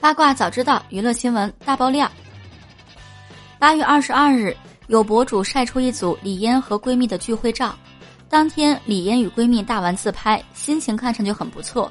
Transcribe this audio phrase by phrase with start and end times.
[0.00, 2.08] 八卦早知道，娱乐新闻大爆料。
[3.58, 7.74] 八月二十二日，有博主晒出一组李嫣和闺蜜的聚会照。
[8.28, 11.90] 当天，李嫣与闺蜜大玩自拍，心情看上去很不错。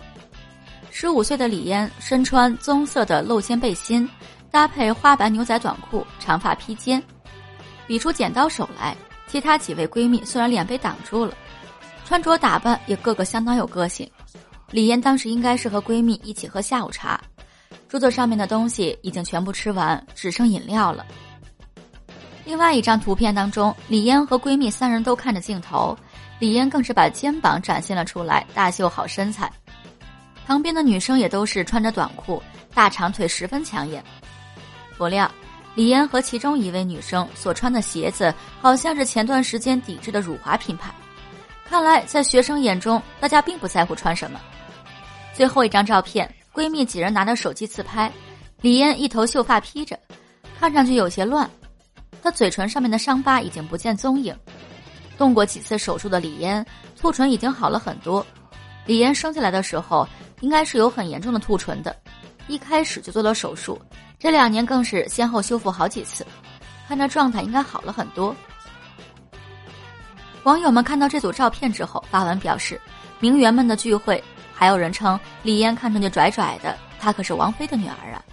[0.89, 4.09] 十五岁的李嫣身穿棕色的露肩背心，
[4.49, 7.03] 搭配花白牛仔短裤，长发披肩，
[7.85, 8.95] 比出剪刀手来。
[9.27, 11.33] 其他几位闺蜜虽然脸被挡住了，
[12.05, 14.09] 穿着打扮也个个相当有个性。
[14.71, 17.19] 李嫣当时应该是和闺蜜一起喝下午茶。
[17.89, 21.05] 桌子上面的东西已经全部吃完，只剩饮料了。
[22.43, 25.97] 另外一张图片当中，李嫣和闺蜜三人都看着镜头，
[26.39, 29.51] 李嫣更是把肩膀展现了出来，大秀好身材。
[30.45, 32.41] 旁边的女生也都是穿着短裤，
[32.73, 34.03] 大长腿十分抢眼。
[34.97, 35.29] 不料，
[35.75, 40.93] 李嫣和其中一位女生所穿的鞋子，好像是前段时间抵制的辱华品牌。
[41.65, 44.39] 看来在学生眼中，大家并不在乎穿什么。
[45.33, 46.33] 最后一张照片。
[46.57, 48.11] 闺蜜几人拿着手机自拍，
[48.61, 49.95] 李嫣一头秀发披着，
[50.59, 51.47] 看上去有些乱。
[52.23, 54.35] 她嘴唇上面的伤疤已经不见踪影。
[55.19, 56.65] 动过几次手术的李嫣，
[56.99, 58.25] 兔唇已经好了很多。
[58.87, 60.07] 李嫣生下来的时候，
[60.39, 61.95] 应该是有很严重的兔唇的，
[62.47, 63.79] 一开始就做了手术，
[64.17, 66.25] 这两年更是先后修复好几次，
[66.87, 68.35] 看着状态应该好了很多。
[70.41, 72.81] 网友们看到这组照片之后，发文表示：
[73.19, 74.23] 名媛们的聚会。
[74.57, 78.23] 还有人称李嫣看上去拽拽的，她可是王菲的女儿啊。